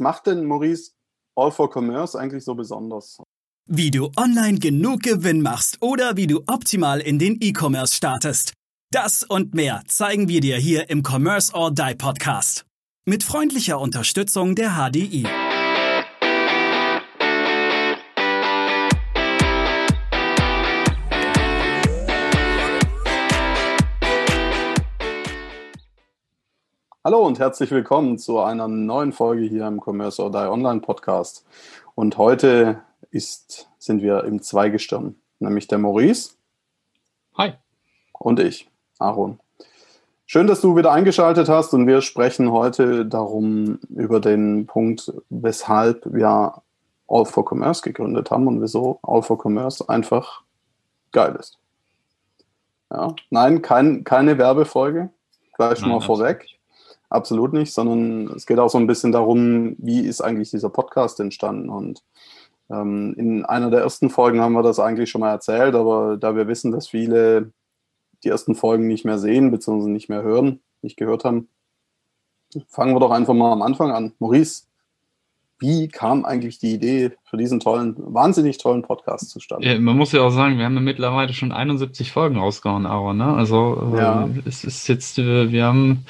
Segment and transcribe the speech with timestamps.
[0.00, 0.92] macht denn Maurice
[1.36, 3.18] All for Commerce eigentlich so besonders?
[3.66, 8.52] Wie du online genug Gewinn machst oder wie du optimal in den E-Commerce startest.
[8.92, 12.64] Das und mehr zeigen wir dir hier im Commerce or Die Podcast.
[13.06, 15.26] Mit freundlicher Unterstützung der HDI.
[27.06, 31.44] Hallo und herzlich willkommen zu einer neuen Folge hier im Commerce or Die Online Podcast.
[31.94, 36.30] Und heute ist, sind wir im Zweigestirn, nämlich der Maurice.
[37.36, 37.52] Hi.
[38.14, 39.38] Und ich, Aaron.
[40.24, 46.10] Schön, dass du wieder eingeschaltet hast und wir sprechen heute darum, über den Punkt, weshalb
[46.10, 46.62] wir
[47.06, 50.40] All for Commerce gegründet haben und wieso All for Commerce einfach
[51.12, 51.58] geil ist.
[52.90, 55.10] Ja, nein, kein, keine Werbefolge,
[55.58, 56.46] gleich schon mal vorweg.
[57.14, 61.20] Absolut nicht, sondern es geht auch so ein bisschen darum, wie ist eigentlich dieser Podcast
[61.20, 61.68] entstanden.
[61.68, 62.02] Und
[62.70, 66.34] ähm, in einer der ersten Folgen haben wir das eigentlich schon mal erzählt, aber da
[66.34, 67.52] wir wissen, dass viele
[68.24, 69.88] die ersten Folgen nicht mehr sehen, bzw.
[69.90, 71.46] nicht mehr hören, nicht gehört haben,
[72.66, 74.12] fangen wir doch einfach mal am Anfang an.
[74.18, 74.64] Maurice,
[75.60, 79.68] wie kam eigentlich die Idee für diesen tollen, wahnsinnig tollen Podcast zustande?
[79.68, 83.18] Ja, man muss ja auch sagen, wir haben ja mittlerweile schon 71 Folgen rausgehauen, Aaron.
[83.18, 83.34] Ne?
[83.34, 84.28] Also äh, ja.
[84.46, 86.06] es ist jetzt, äh, wir haben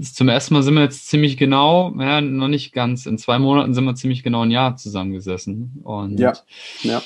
[0.00, 3.74] zum ersten Mal sind wir jetzt ziemlich genau, ja, noch nicht ganz, in zwei Monaten
[3.74, 5.80] sind wir ziemlich genau ein Jahr zusammengesessen.
[5.82, 6.34] Und ja,
[6.82, 7.02] ja.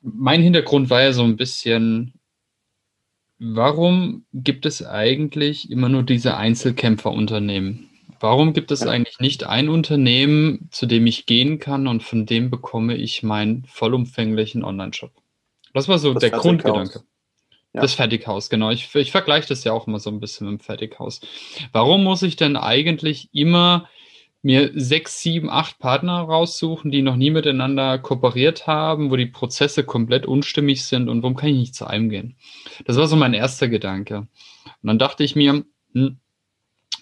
[0.00, 2.14] mein Hintergrund war ja so ein bisschen,
[3.38, 7.88] warum gibt es eigentlich immer nur diese Einzelkämpferunternehmen?
[8.20, 12.50] Warum gibt es eigentlich nicht ein Unternehmen, zu dem ich gehen kann und von dem
[12.50, 15.10] bekomme ich meinen vollumfänglichen Online-Shop?
[15.74, 17.02] Das war so das der Grundgedanke.
[17.74, 17.80] Ja.
[17.80, 18.70] Das Fertighaus, genau.
[18.70, 21.20] Ich, ich vergleiche das ja auch immer so ein bisschen mit dem Fertighaus.
[21.72, 23.88] Warum muss ich denn eigentlich immer
[24.42, 29.84] mir sechs, sieben, acht Partner raussuchen, die noch nie miteinander kooperiert haben, wo die Prozesse
[29.84, 32.36] komplett unstimmig sind und warum kann ich nicht zu einem gehen?
[32.84, 34.16] Das war so mein erster Gedanke.
[34.16, 34.28] Und
[34.82, 36.18] dann dachte ich mir, hm,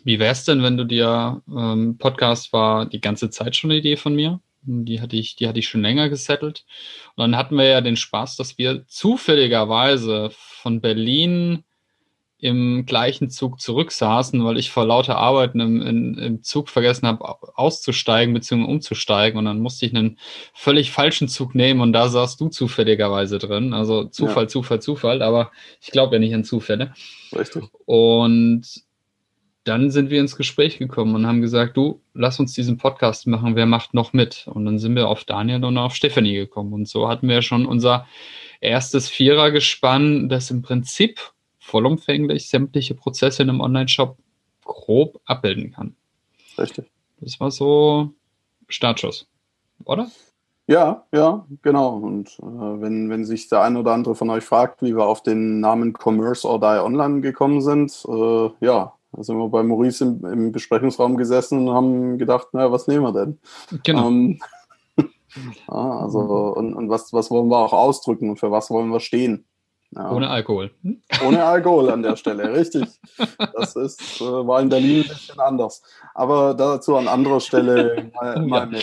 [0.04, 3.80] wie wäre es denn, wenn du dir, ähm, Podcast war die ganze Zeit schon eine
[3.80, 6.64] Idee von mir, die hatte ich, die hatte ich schon länger gesettelt.
[7.16, 11.64] Und dann hatten wir ja den Spaß, dass wir zufälligerweise von Berlin
[12.40, 17.22] im gleichen Zug zurücksaßen, weil ich vor lauter Arbeiten im, in, im Zug vergessen habe,
[17.56, 18.64] auszusteigen bzw.
[18.64, 19.38] umzusteigen.
[19.38, 20.18] Und dann musste ich einen
[20.54, 23.74] völlig falschen Zug nehmen und da saßt du zufälligerweise drin.
[23.74, 24.48] Also Zufall, ja.
[24.48, 25.50] Zufall, Zufall, aber
[25.82, 26.94] ich glaube ja nicht an Zufälle.
[27.36, 27.64] Richtig.
[27.84, 28.64] Und
[29.70, 33.54] dann sind wir ins Gespräch gekommen und haben gesagt, du, lass uns diesen Podcast machen,
[33.54, 34.48] wer macht noch mit?
[34.48, 36.72] Und dann sind wir auf Daniel und auf Stephanie gekommen.
[36.72, 38.04] Und so hatten wir schon unser
[38.60, 41.20] erstes Vierergespann, das im Prinzip
[41.60, 44.18] vollumfänglich sämtliche Prozesse in einem Online-Shop
[44.64, 45.94] grob abbilden kann.
[46.58, 46.90] Richtig.
[47.20, 48.12] Das war so
[48.68, 49.28] Startschuss,
[49.84, 50.10] oder?
[50.66, 51.96] Ja, ja, genau.
[51.96, 55.22] Und äh, wenn, wenn sich der ein oder andere von euch fragt, wie wir auf
[55.22, 60.24] den Namen Commerce or Die Online gekommen sind, äh, ja, sind wir bei Maurice im,
[60.24, 63.38] im, Besprechungsraum gesessen und haben gedacht, naja, was nehmen wir denn?
[63.84, 64.08] Genau.
[64.08, 64.40] Ähm,
[65.66, 66.20] also,
[66.56, 69.46] und, und was, was wollen wir auch ausdrücken und für was wollen wir stehen?
[69.92, 70.12] Ja.
[70.12, 70.70] Ohne Alkohol.
[71.26, 72.84] Ohne Alkohol an der Stelle, richtig.
[73.54, 75.82] Das ist, äh, war in Berlin ein bisschen anders.
[76.14, 78.82] Aber dazu an anderer Stelle mal, mal mehr.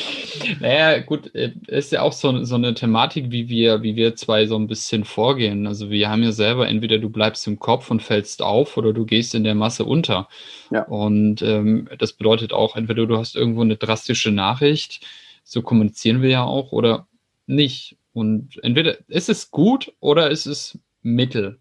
[0.59, 4.47] Naja, gut, äh, ist ja auch so, so eine Thematik, wie wir, wie wir zwei
[4.47, 5.65] so ein bisschen vorgehen.
[5.65, 9.05] Also wir haben ja selber, entweder du bleibst im Kopf und fällst auf oder du
[9.05, 10.27] gehst in der Masse unter.
[10.71, 10.83] Ja.
[10.83, 15.05] Und ähm, das bedeutet auch, entweder du hast irgendwo eine drastische Nachricht,
[15.45, 17.07] so kommunizieren wir ja auch, oder
[17.45, 17.95] nicht.
[18.11, 20.77] Und entweder ist es gut oder ist es
[21.15, 21.59] Mittel.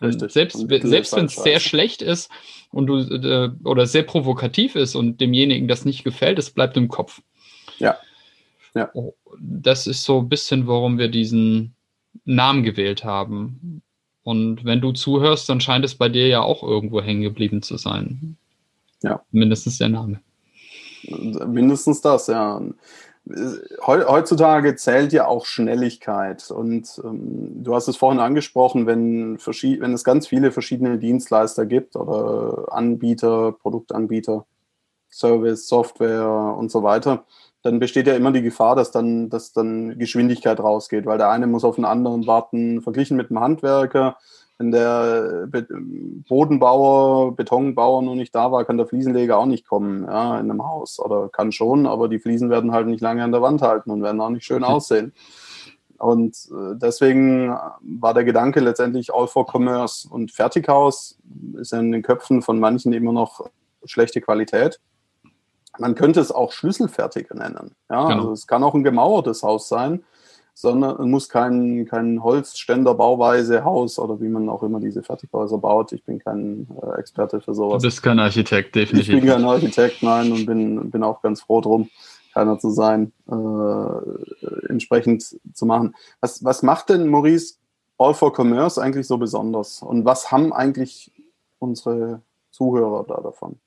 [0.00, 0.32] Richtig.
[0.32, 2.30] Selbst, selbst wenn es sehr schlecht ist
[2.70, 6.88] und du äh, oder sehr provokativ ist und demjenigen das nicht gefällt, es bleibt im
[6.88, 7.20] Kopf.
[7.78, 7.98] Ja.
[8.74, 8.90] ja.
[8.94, 11.74] Oh, das ist so ein bisschen, warum wir diesen
[12.24, 13.82] Namen gewählt haben.
[14.22, 17.76] Und wenn du zuhörst, dann scheint es bei dir ja auch irgendwo hängen geblieben zu
[17.76, 18.36] sein.
[19.02, 19.22] Ja.
[19.32, 20.20] Mindestens der Name.
[21.02, 22.60] Mindestens das, ja
[23.86, 26.50] heutzutage zählt ja auch Schnelligkeit.
[26.50, 31.96] Und ähm, du hast es vorhin angesprochen, wenn, wenn es ganz viele verschiedene Dienstleister gibt
[31.96, 34.46] oder Anbieter, Produktanbieter,
[35.10, 37.24] Service, Software und so weiter,
[37.62, 41.46] dann besteht ja immer die Gefahr, dass dann, dass dann Geschwindigkeit rausgeht, weil der eine
[41.46, 44.16] muss auf den anderen warten, verglichen mit dem Handwerker
[44.60, 45.66] wenn der Be
[46.28, 50.62] Bodenbauer, Betonbauer noch nicht da war, kann der Fliesenleger auch nicht kommen ja, in einem
[50.62, 51.00] Haus.
[51.00, 54.02] Oder kann schon, aber die Fliesen werden halt nicht lange an der Wand halten und
[54.02, 55.14] werden auch nicht schön aussehen.
[55.96, 61.18] Und äh, deswegen war der Gedanke letztendlich All for Commerce und Fertighaus
[61.54, 63.48] ist in den Köpfen von manchen immer noch
[63.84, 64.78] schlechte Qualität.
[65.78, 67.74] man könnte es auch Schlüsselfertiger nennen.
[67.88, 68.18] Ja, genau.
[68.18, 70.04] also es kann auch ein gemauertes Haus sein,
[70.60, 75.92] sondern muss kein, kein Holzständerbauweise Haus oder wie man auch immer diese Fertighäuser baut.
[75.92, 77.82] Ich bin kein äh, Experte für sowas.
[77.82, 79.14] Du bist kein Architekt, definitiv.
[79.14, 81.88] Ich bin kein Architekt, nein, und bin, bin auch ganz froh drum,
[82.34, 85.94] keiner zu sein, äh, entsprechend zu machen.
[86.20, 87.54] Was, was macht denn Maurice
[87.96, 89.82] All for Commerce eigentlich so besonders?
[89.82, 91.10] Und was haben eigentlich
[91.58, 92.20] unsere
[92.50, 93.58] Zuhörer da davon?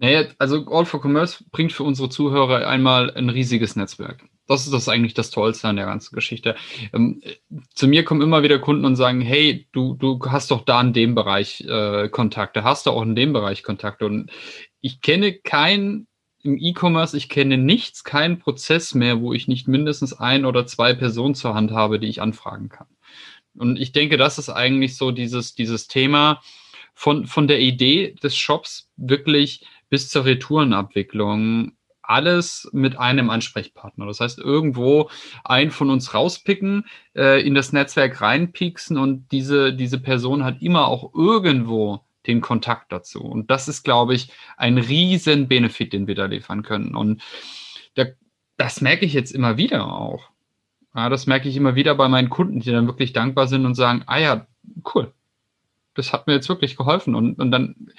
[0.00, 4.24] Naja, also All for Commerce bringt für unsere Zuhörer einmal ein riesiges Netzwerk.
[4.46, 6.56] Das ist das eigentlich das Tollste an der ganzen Geschichte.
[6.94, 7.20] Ähm,
[7.74, 10.94] zu mir kommen immer wieder Kunden und sagen, hey, du, du hast doch da in
[10.94, 14.06] dem Bereich äh, Kontakte, hast du auch in dem Bereich Kontakte.
[14.06, 14.30] Und
[14.80, 16.06] ich kenne keinen
[16.42, 20.94] im E-Commerce, ich kenne nichts, keinen Prozess mehr, wo ich nicht mindestens ein oder zwei
[20.94, 22.86] Personen zur Hand habe, die ich anfragen kann.
[23.54, 26.40] Und ich denke, das ist eigentlich so dieses, dieses Thema
[26.94, 31.72] von, von der Idee des Shops wirklich bis zur Retourenabwicklung
[32.10, 34.04] alles mit einem Ansprechpartner.
[34.06, 35.10] Das heißt, irgendwo
[35.44, 40.88] einen von uns rauspicken, äh, in das Netzwerk reinpieksen und diese, diese Person hat immer
[40.88, 43.22] auch irgendwo den Kontakt dazu.
[43.22, 46.96] Und das ist, glaube ich, ein riesen Benefit, den wir da liefern können.
[46.96, 47.22] Und
[47.94, 48.06] da,
[48.56, 50.30] das merke ich jetzt immer wieder auch.
[50.94, 53.76] Ja, das merke ich immer wieder bei meinen Kunden, die dann wirklich dankbar sind und
[53.76, 54.46] sagen, ah ja,
[54.92, 55.12] cool,
[55.94, 57.14] das hat mir jetzt wirklich geholfen.
[57.14, 57.90] Und, und dann,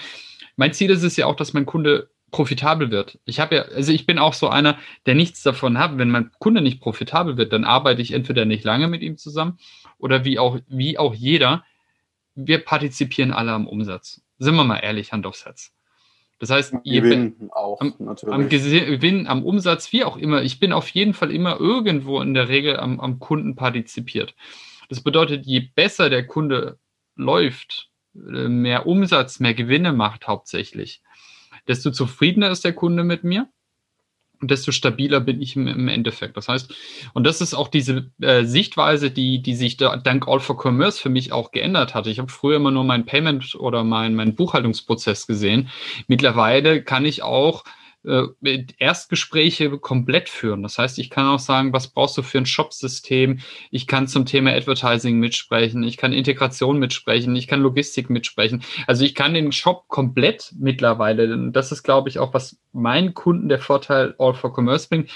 [0.56, 3.19] mein Ziel ist es ja auch, dass mein Kunde profitabel wird.
[3.25, 5.98] Ich habe ja, also ich bin auch so einer, der nichts davon hat.
[5.98, 9.59] Wenn mein Kunde nicht profitabel wird, dann arbeite ich entweder nicht lange mit ihm zusammen
[9.98, 11.63] oder wie auch, wie auch jeder,
[12.36, 14.21] wir partizipieren alle am Umsatz.
[14.39, 15.74] Sind wir mal ehrlich, Hand aufs Herz.
[16.39, 18.33] Das heißt, Gewinn auch, am, natürlich.
[18.33, 22.33] am Gewinn, am Umsatz, wie auch immer, ich bin auf jeden Fall immer irgendwo in
[22.33, 24.33] der Regel am, am Kunden partizipiert.
[24.89, 26.80] Das bedeutet, je besser der Kunde
[27.15, 31.01] läuft, mehr Umsatz, mehr Gewinne macht hauptsächlich,
[31.67, 33.47] desto zufriedener ist der Kunde mit mir
[34.41, 36.35] und desto stabiler bin ich im, Endeffekt.
[36.35, 36.73] Das heißt,
[37.13, 40.99] und das ist auch diese äh, Sichtweise, die, die sich da, dank All for Commerce
[40.99, 42.09] für mich auch geändert hatte.
[42.09, 45.69] Ich habe früher immer nur mein Payment oder mein, mein Buchhaltungsprozess gesehen.
[46.07, 47.63] Mittlerweile kann ich auch
[48.03, 50.63] äh, Erstgespräche komplett führen.
[50.63, 53.39] Das heißt, ich kann auch sagen, was brauchst du für ein Shop-System?
[53.69, 58.63] Ich kann zum Thema Advertising mitsprechen, ich kann Integration mitsprechen, ich kann Logistik mitsprechen.
[58.88, 63.50] Also ich kann den Shop komplett mittlerweile, das ist, glaube ich, auch, was meinen Kunden
[63.50, 65.09] der Vorteil All for Commerce bringt.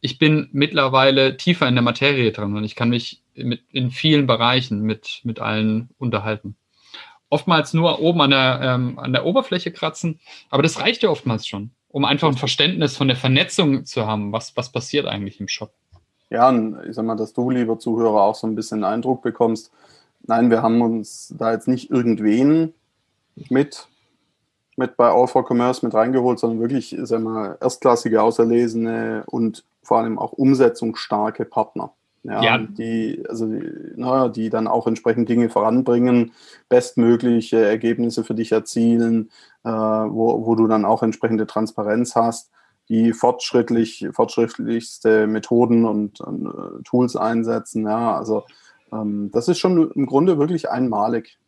[0.00, 4.26] Ich bin mittlerweile tiefer in der Materie drin und ich kann mich mit, in vielen
[4.26, 6.56] Bereichen mit, mit allen unterhalten
[7.32, 10.20] oftmals nur oben an der, ähm, an der Oberfläche kratzen,
[10.50, 14.32] aber das reicht ja oftmals schon um einfach ein Verständnis von der Vernetzung zu haben,
[14.32, 15.72] was, was passiert eigentlich im Shop.
[16.30, 19.70] Ja, und ich sag mal, dass du, lieber Zuhörer, auch so ein bisschen Eindruck bekommst.
[20.26, 22.72] Nein, wir haben uns da jetzt nicht irgendwen
[23.50, 23.86] mit,
[24.76, 29.98] mit bei All for Commerce mit reingeholt, sondern wirklich, sag mal, erstklassige, auserlesene und vor
[29.98, 31.92] allem auch umsetzungsstarke Partner.
[32.24, 32.58] Ja, ja.
[32.58, 36.32] Die, also, naja, die dann auch entsprechend Dinge voranbringen,
[36.68, 39.30] bestmögliche Ergebnisse für dich erzielen,
[39.64, 42.52] äh, wo, wo du dann auch entsprechende Transparenz hast,
[42.88, 47.86] die fortschrittlich, fortschrittlichste Methoden und, und äh, Tools einsetzen.
[47.86, 48.44] Ja, also
[48.92, 51.38] ähm, das ist schon im Grunde wirklich einmalig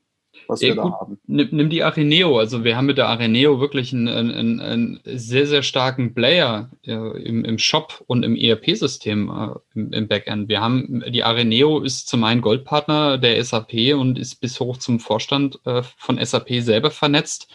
[0.46, 1.18] was ja, wir gut, da haben.
[1.26, 2.38] Nimm, nimm, die Areneo.
[2.38, 6.92] Also wir haben mit der Areneo wirklich einen, einen, einen sehr, sehr starken Player äh,
[6.92, 10.48] im, im Shop und im ERP-System äh, im, im, Backend.
[10.48, 15.00] Wir haben, die Areneo ist zum einen Goldpartner der SAP und ist bis hoch zum
[15.00, 17.48] Vorstand äh, von SAP selber vernetzt,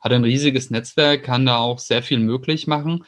[0.00, 3.04] hat ein riesiges Netzwerk, kann da auch sehr viel möglich machen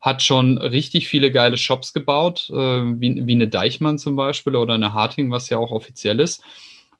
[0.00, 4.74] hat schon richtig viele geile Shops gebaut, äh, wie, wie eine Deichmann zum Beispiel oder
[4.74, 6.42] eine Harting, was ja auch offiziell ist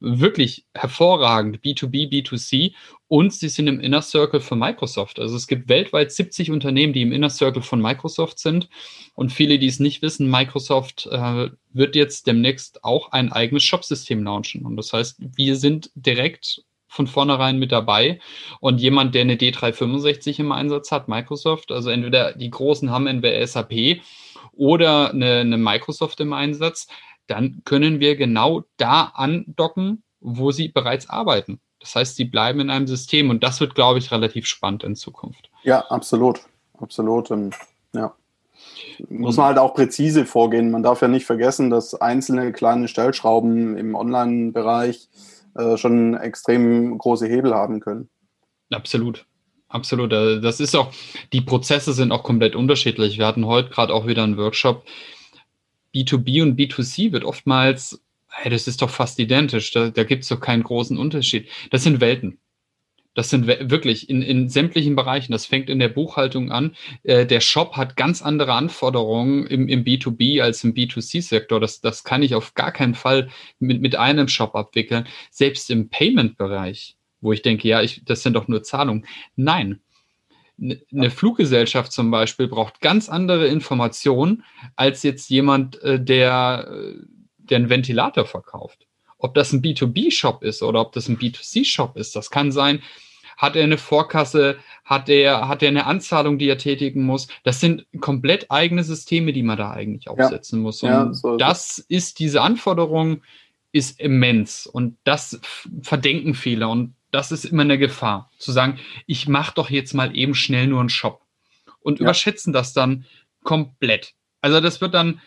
[0.03, 2.75] wirklich hervorragend B2B, B2C
[3.09, 5.19] und sie sind im Inner Circle von Microsoft.
[5.19, 8.69] Also es gibt weltweit 70 Unternehmen, die im Inner Circle von Microsoft sind
[9.15, 14.25] und viele, die es nicht wissen, Microsoft äh, wird jetzt demnächst auch ein eigenes Shopsystem
[14.25, 18.21] launchen und das heißt, wir sind direkt von vornherein mit dabei.
[18.61, 23.45] Und jemand, der eine D365 im Einsatz hat, Microsoft, also entweder die Großen haben entweder
[23.47, 24.03] SAP
[24.53, 26.89] oder eine, eine Microsoft im Einsatz,
[27.33, 31.61] dann können wir genau da andocken, wo sie bereits arbeiten.
[31.81, 34.95] Das heißt, sie bleiben in einem System und das wird, glaube ich, relativ spannend in
[34.95, 35.51] Zukunft.
[35.65, 36.41] Ja, absolut.
[36.79, 37.31] Absolut.
[37.31, 37.57] Und,
[37.93, 38.15] ja.
[39.09, 40.71] Muss man halt auch präzise vorgehen.
[40.71, 45.09] Man darf ja nicht vergessen, dass einzelne kleine Stellschrauben im Online-Bereich
[45.57, 48.09] äh, schon extrem große Hebel haben können.
[48.71, 49.27] Absolut.
[49.69, 50.13] Absolut.
[50.13, 50.93] Äh, das ist auch,
[51.33, 53.19] die Prozesse sind auch komplett unterschiedlich.
[53.19, 54.85] Wir hatten heute gerade auch wieder einen Workshop,
[55.95, 60.29] B2B und B2C wird oftmals, hey, das ist doch fast identisch, da, da gibt es
[60.29, 61.49] doch keinen großen Unterschied.
[61.71, 62.39] Das sind Welten.
[63.15, 65.33] Das sind wirklich in, in sämtlichen Bereichen.
[65.33, 66.75] Das fängt in der Buchhaltung an.
[67.03, 71.61] Äh, der Shop hat ganz andere Anforderungen im, im B2B als im B2C-Sektor.
[71.61, 75.07] Das, das kann ich auf gar keinen Fall mit, mit einem Shop abwickeln.
[75.31, 79.07] Selbst im Payment-Bereich, wo ich denke, ja, ich, das sind doch nur Zahlungen.
[79.37, 79.81] Nein.
[80.93, 84.45] Eine Fluggesellschaft zum Beispiel braucht ganz andere Informationen
[84.77, 86.95] als jetzt jemand, äh, der, äh,
[87.39, 88.87] der einen Ventilator verkauft.
[89.19, 92.83] Ob das ein B2B-Shop ist oder ob das ein B2C-Shop ist, das kann sein.
[93.37, 94.57] Hat er eine Vorkasse?
[94.85, 97.29] Hat er, hat er eine Anzahlung, die er tätigen muss?
[97.45, 100.63] Das sind komplett eigene Systeme, die man da eigentlich aufsetzen ja.
[100.63, 100.83] muss.
[100.83, 103.23] Und ja, so das ist diese Anforderung
[103.73, 105.41] ist immens und das
[105.81, 110.17] verdenken viele und das ist immer eine Gefahr, zu sagen, ich mache doch jetzt mal
[110.17, 111.23] eben schnell nur einen Shop
[111.81, 112.05] und ja.
[112.05, 113.05] überschätzen das dann
[113.45, 114.15] komplett.
[114.41, 115.21] Also das wird dann,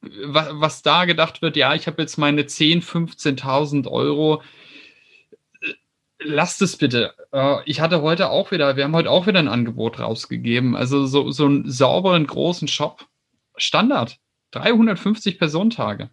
[0.00, 4.42] was, was da gedacht wird, ja, ich habe jetzt meine 10, 15.000 Euro,
[6.24, 7.14] lasst es bitte.
[7.32, 10.76] Äh, ich hatte heute auch wieder, wir haben heute auch wieder ein Angebot rausgegeben.
[10.76, 13.06] Also so, so einen sauberen großen Shop.
[13.56, 14.18] Standard.
[14.52, 16.10] 350 Personentage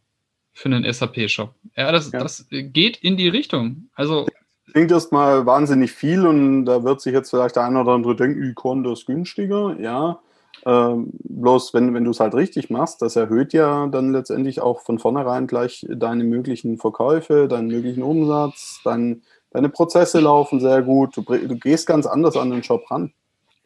[0.53, 1.55] für einen SAP-Shop.
[1.75, 2.19] Ja, das, ja.
[2.19, 3.89] das geht in die Richtung.
[3.93, 4.27] Also.
[4.71, 8.83] Klingt erstmal wahnsinnig viel und da wird sich jetzt vielleicht der eine oder andere denken,
[8.83, 9.75] das ist günstiger.
[9.79, 10.19] Ja,
[10.65, 14.81] ähm, bloß wenn, wenn du es halt richtig machst, das erhöht ja dann letztendlich auch
[14.81, 19.21] von vornherein gleich deine möglichen Verkäufe, deinen möglichen Umsatz, dein,
[19.51, 23.13] deine Prozesse laufen sehr gut, du, du, gehst ganz anders an den Shop ran.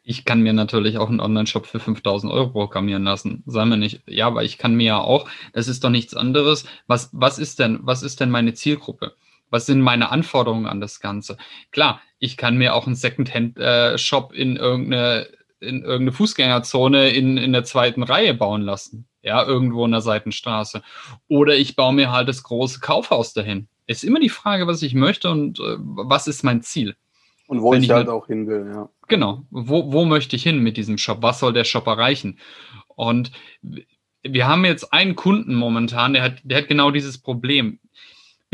[0.06, 3.42] Ich kann mir natürlich auch einen Online-Shop für 5000 Euro programmieren lassen.
[3.46, 6.66] Sagen wir nicht, ja, aber ich kann mir ja auch, das ist doch nichts anderes.
[6.86, 9.14] Was, was ist denn, was ist denn meine Zielgruppe?
[9.50, 11.36] Was sind meine Anforderungen an das Ganze?
[11.70, 15.28] Klar, ich kann mir auch einen Second-Hand-Shop in irgendeine
[15.60, 19.06] in irgendeine Fußgängerzone in, in der zweiten Reihe bauen lassen.
[19.22, 20.82] Ja, irgendwo in der Seitenstraße.
[21.28, 23.68] Oder ich baue mir halt das große Kaufhaus dahin.
[23.86, 26.94] Ist immer die Frage, was ich möchte und äh, was ist mein Ziel.
[27.46, 28.88] Und wo Wenn ich, halt auch hin will, ja.
[29.08, 29.44] Genau.
[29.50, 31.18] Wo, wo möchte ich hin mit diesem Shop?
[31.20, 32.38] Was soll der Shop erreichen?
[32.88, 33.32] Und
[34.22, 37.80] wir haben jetzt einen Kunden momentan, der hat, der hat genau dieses Problem.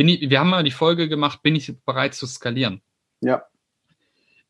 [0.01, 2.81] Bin ich, wir haben mal die Folge gemacht, bin ich bereit zu skalieren?
[3.21, 3.43] Ja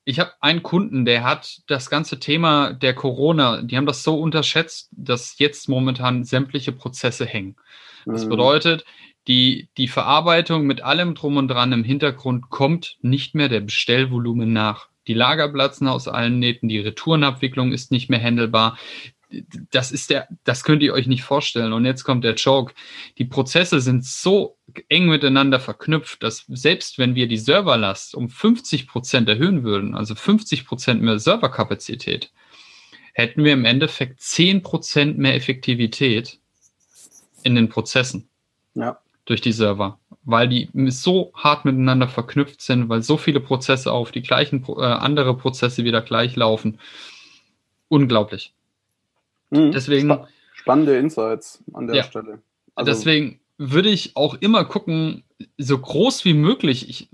[0.04, 4.18] ich habe einen Kunden, der hat das ganze Thema der Corona, die haben das so
[4.18, 7.56] unterschätzt, dass jetzt momentan sämtliche Prozesse hängen.
[8.06, 8.30] Das mhm.
[8.30, 8.84] bedeutet,
[9.28, 14.52] die, die Verarbeitung mit allem drum und dran im Hintergrund kommt nicht mehr der Bestellvolumen
[14.52, 14.88] nach.
[15.06, 18.78] Die Lager platzen aus allen Nähten, die Retourenabwicklung ist nicht mehr handelbar
[19.70, 21.72] das ist der, das könnt ihr euch nicht vorstellen.
[21.72, 22.74] Und jetzt kommt der Joke.
[23.18, 24.56] Die Prozesse sind so
[24.88, 30.14] eng miteinander verknüpft, dass selbst wenn wir die Serverlast um 50 Prozent erhöhen würden, also
[30.14, 32.32] 50 Prozent mehr Serverkapazität,
[33.12, 36.38] hätten wir im Endeffekt 10 Prozent mehr Effektivität
[37.42, 38.28] in den Prozessen.
[38.74, 38.98] Ja.
[39.24, 39.98] Durch die Server.
[40.24, 44.82] Weil die so hart miteinander verknüpft sind, weil so viele Prozesse auf die gleichen, äh,
[44.82, 46.78] andere Prozesse wieder gleich laufen.
[47.88, 48.52] Unglaublich.
[49.50, 49.72] Mhm.
[49.72, 50.16] Deswegen.
[50.52, 52.42] Spannende Insights an der ja, Stelle.
[52.74, 55.24] Also, deswegen würde ich auch immer gucken,
[55.58, 56.88] so groß wie möglich.
[56.88, 57.08] Ich,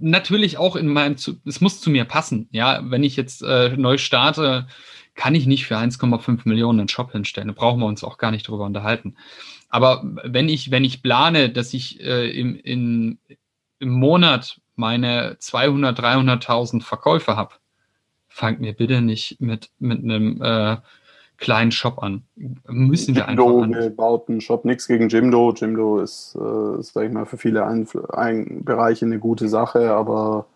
[0.00, 2.48] natürlich auch in meinem, es muss zu mir passen.
[2.52, 4.66] Ja, wenn ich jetzt äh, neu starte,
[5.14, 7.48] kann ich nicht für 1,5 Millionen einen Shop hinstellen.
[7.48, 9.16] Da brauchen wir uns auch gar nicht drüber unterhalten.
[9.68, 13.18] Aber wenn ich, wenn ich plane, dass ich äh, im, in,
[13.78, 17.54] im Monat meine 200, 300.000 Verkäufe habe,
[18.28, 20.78] fangt mir bitte nicht mit, mit einem äh,
[21.42, 22.22] kleinen Shop an.
[22.68, 23.80] Müssen wir Jimdo einfach.
[23.80, 25.52] Jimdo baut einen Shop, nichts gegen Jimdo.
[25.52, 29.90] Jimdo ist, äh, ist sag ich mal, für viele ein, ein Bereiche eine gute Sache,
[29.90, 30.46] aber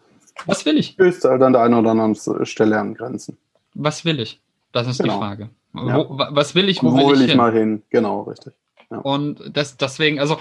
[0.45, 0.99] was will ich?
[0.99, 2.15] Ist halt an der einen oder anderen
[2.45, 3.37] Stelle an Grenzen.
[3.75, 4.41] Was will ich?
[4.73, 5.15] Das ist genau.
[5.15, 5.51] die Frage.
[5.75, 5.97] Ja.
[5.97, 6.83] Wo, was will ich?
[6.83, 7.83] Wo, wo will ich, ich mal hin?
[7.91, 8.53] Genau, richtig.
[8.91, 8.99] Ja.
[8.99, 10.39] Und das, deswegen, also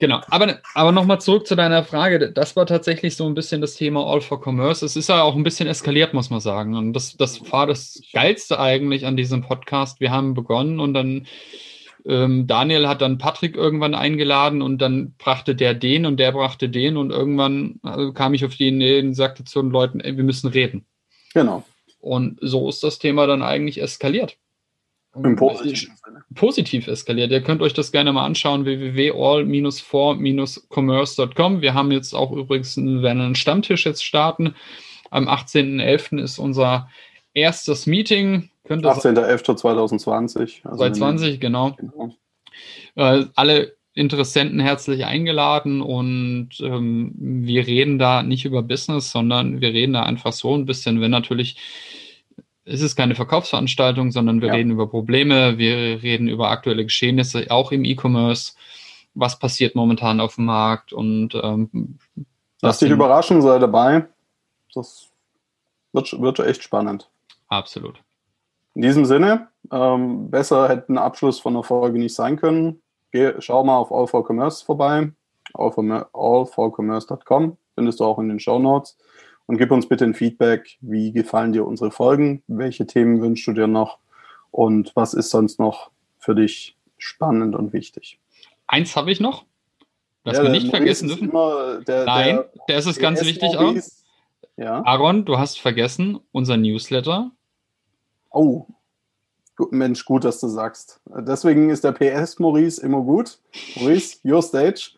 [0.00, 2.30] Genau, aber, aber nochmal zurück zu deiner Frage.
[2.30, 4.84] Das war tatsächlich so ein bisschen das Thema All for Commerce.
[4.84, 6.76] Es ist ja auch ein bisschen eskaliert, muss man sagen.
[6.76, 9.98] Und das, das war das Geilste eigentlich an diesem Podcast.
[9.98, 11.26] Wir haben begonnen und dann
[12.06, 16.68] ähm, Daniel hat dann Patrick irgendwann eingeladen und dann brachte der den und der brachte
[16.68, 20.16] den und irgendwann also kam ich auf die Idee und sagte zu den Leuten, ey,
[20.16, 20.86] wir müssen reden.
[21.34, 21.64] Genau.
[22.00, 24.36] Und so ist das Thema dann eigentlich eskaliert.
[25.14, 26.24] Im positiven Sinne.
[26.34, 27.30] Positiv eskaliert.
[27.30, 31.60] Ihr könnt euch das gerne mal anschauen, www.all-for-commerce.com.
[31.62, 34.54] Wir haben jetzt auch übrigens einen, werden einen Stammtisch jetzt starten.
[35.10, 36.22] Am 18.11.
[36.22, 36.88] ist unser
[37.32, 38.50] erstes Meeting.
[38.68, 40.64] 18.11.2020.
[40.64, 41.72] Also 2020, genau.
[41.72, 42.14] genau.
[42.94, 49.70] Äh, alle Interessenten herzlich eingeladen und ähm, wir reden da nicht über Business, sondern wir
[49.70, 51.56] reden da einfach so ein bisschen, wenn natürlich
[52.68, 54.54] es ist keine Verkaufsveranstaltung, sondern wir ja.
[54.54, 58.52] reden über Probleme, wir reden über aktuelle Geschehnisse, auch im E-Commerce.
[59.14, 61.98] Was passiert momentan auf dem Markt und ähm,
[62.60, 64.06] Lass dich überraschen, sei dabei.
[64.74, 65.08] Das
[65.92, 67.08] wird, wird echt spannend.
[67.48, 68.02] Absolut.
[68.74, 72.82] In diesem Sinne, ähm, besser hätte ein Abschluss von der Folge nicht sein können.
[73.10, 75.10] Geh, schau mal auf All for Commerce vorbei,
[75.54, 78.98] allforcommerce.com, findest du auch in den Show Notes.
[79.48, 83.54] Und gib uns bitte ein Feedback, wie gefallen dir unsere Folgen, welche Themen wünschst du
[83.54, 83.98] dir noch
[84.50, 88.20] und was ist sonst noch für dich spannend und wichtig.
[88.66, 89.46] Eins habe ich noch,
[90.22, 91.30] das ja, wir nicht vergessen dürfen.
[91.86, 93.74] Der, Nein, der, der ist es ganz wichtig auch.
[94.58, 94.84] Ja.
[94.84, 97.30] Aaron, du hast vergessen, unser Newsletter.
[98.30, 98.66] Oh,
[99.70, 101.00] Mensch, gut, dass du sagst.
[101.06, 103.38] Deswegen ist der PS Maurice immer gut.
[103.76, 104.97] Maurice, your stage.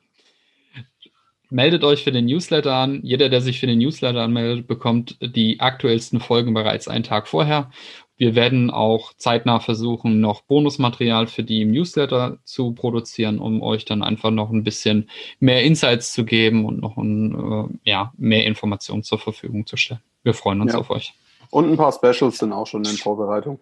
[1.50, 3.00] Meldet euch für den Newsletter an.
[3.02, 7.70] Jeder, der sich für den Newsletter anmeldet, bekommt die aktuellsten Folgen bereits einen Tag vorher.
[8.16, 13.86] Wir werden auch zeitnah versuchen, noch Bonusmaterial für die im Newsletter zu produzieren, um euch
[13.86, 18.46] dann einfach noch ein bisschen mehr Insights zu geben und noch ein, äh, ja, mehr
[18.46, 20.02] Informationen zur Verfügung zu stellen.
[20.22, 20.78] Wir freuen uns ja.
[20.78, 21.14] auf euch.
[21.50, 23.58] Und ein paar Specials sind auch schon in Vorbereitung.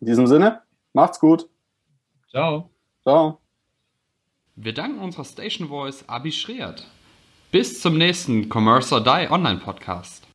[0.00, 0.62] In diesem Sinne,
[0.94, 1.48] macht's gut.
[2.30, 2.70] Ciao.
[3.02, 3.41] Ciao.
[4.56, 6.86] Wir danken unserer Station Voice Abi Schreert.
[7.52, 10.26] Bis zum nächsten Commerce or Die Online Podcast.